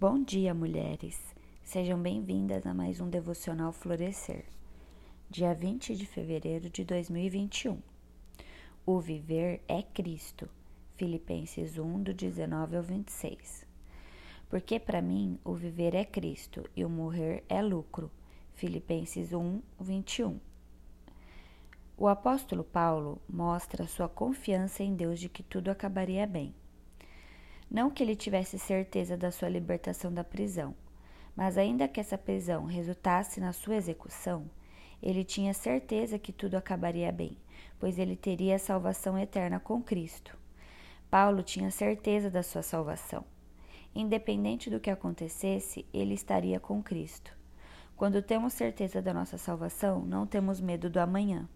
[0.00, 1.20] Bom dia, mulheres.
[1.60, 4.44] Sejam bem-vindas a mais um devocional Florescer.
[5.28, 7.82] Dia 20 de fevereiro de 2021.
[8.86, 10.48] O viver é Cristo.
[10.94, 13.66] Filipenses 1 do 19 ao 26.
[14.48, 18.08] Porque para mim o viver é Cristo e o morrer é lucro.
[18.54, 20.38] Filipenses 1, 21.
[21.96, 26.54] O apóstolo Paulo mostra sua confiança em Deus de que tudo acabaria bem.
[27.70, 30.74] Não que ele tivesse certeza da sua libertação da prisão,
[31.36, 34.50] mas ainda que essa prisão resultasse na sua execução,
[35.02, 37.36] ele tinha certeza que tudo acabaria bem,
[37.78, 40.36] pois ele teria a salvação eterna com Cristo.
[41.10, 43.24] Paulo tinha certeza da sua salvação.
[43.94, 47.32] Independente do que acontecesse, ele estaria com Cristo.
[47.96, 51.48] Quando temos certeza da nossa salvação, não temos medo do amanhã.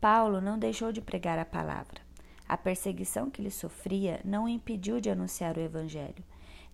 [0.00, 2.00] Paulo não deixou de pregar a palavra.
[2.50, 6.24] A perseguição que ele sofria não o impediu de anunciar o Evangelho,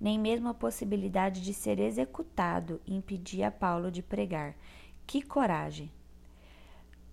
[0.01, 4.56] nem mesmo a possibilidade de ser executado impedia Paulo de pregar.
[5.06, 5.92] Que coragem!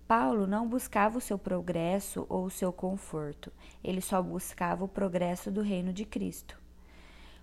[0.08, 3.52] Paulo não buscava o seu progresso ou o seu conforto,
[3.84, 6.58] ele só buscava o progresso do reino de Cristo.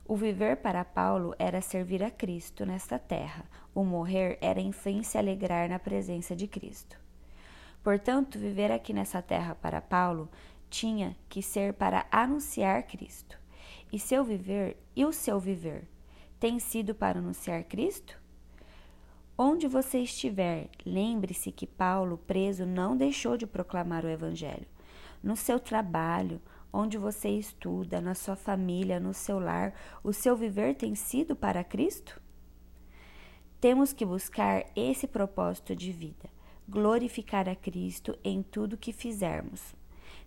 [0.07, 3.45] O viver para Paulo era servir a Cristo nesta terra,
[3.75, 6.99] o morrer era enfim se alegrar na presença de Cristo.
[7.83, 10.27] Portanto, viver aqui nessa terra para Paulo
[10.71, 13.37] tinha que ser para anunciar Cristo.
[13.91, 15.87] E seu viver e o seu viver
[16.39, 18.19] tem sido para anunciar Cristo?
[19.37, 24.67] Onde você estiver, lembre-se que Paulo, preso, não deixou de proclamar o Evangelho.
[25.21, 30.75] No seu trabalho, onde você estuda, na sua família, no seu lar, o seu viver
[30.75, 32.21] tem sido para Cristo?
[33.59, 36.29] Temos que buscar esse propósito de vida,
[36.67, 39.75] glorificar a Cristo em tudo que fizermos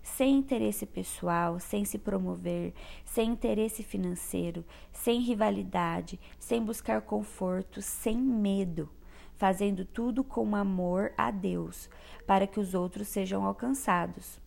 [0.05, 8.15] sem interesse pessoal, sem se promover, sem interesse financeiro, sem rivalidade, sem buscar conforto, sem
[8.15, 8.87] medo,
[9.33, 11.89] fazendo tudo com amor a Deus,
[12.27, 14.39] para que os outros sejam alcançados.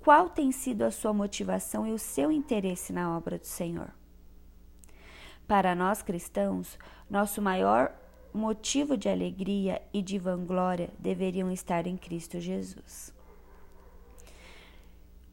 [0.00, 3.92] Qual tem sido a sua motivação e o seu interesse na obra do Senhor?
[5.46, 6.76] Para nós cristãos,
[7.08, 7.94] nosso maior
[8.34, 13.19] motivo de alegria e de vanglória deveriam estar em Cristo Jesus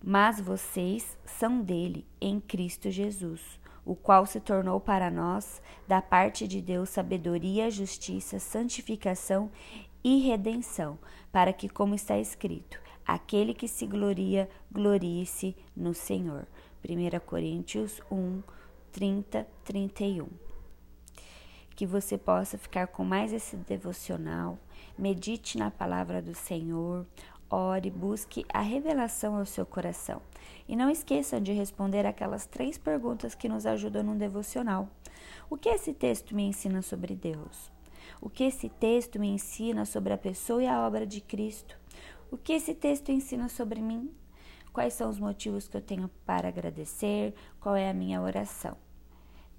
[0.10, 3.42] mas vocês são dele, em Cristo Jesus,
[3.84, 9.52] o qual se tornou para nós, da parte de Deus, sabedoria, justiça, santificação
[10.02, 10.98] e redenção,
[11.30, 16.48] para que, como está escrito, aquele que se gloria, glorie-se no Senhor.
[16.88, 18.42] 1 Coríntios 1,
[18.94, 20.30] 30, 31.
[21.76, 24.58] Que você possa ficar com mais esse devocional,
[24.98, 27.06] medite na palavra do Senhor,
[27.50, 30.22] ore, busque a revelação ao seu coração.
[30.68, 34.90] E não esqueçam de responder aquelas três perguntas que nos ajudam no devocional.
[35.50, 37.72] O que esse texto me ensina sobre Deus?
[38.22, 41.78] O que esse texto me ensina sobre a pessoa e a obra de Cristo?
[42.32, 44.12] O que esse texto ensina sobre mim?
[44.74, 47.34] Quais são os motivos que eu tenho para agradecer?
[47.60, 48.78] Qual é a minha oração?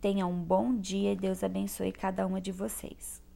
[0.00, 3.27] Tenha um bom dia e Deus abençoe cada uma de vocês.